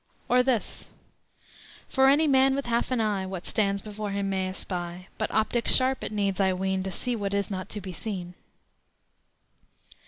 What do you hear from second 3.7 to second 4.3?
before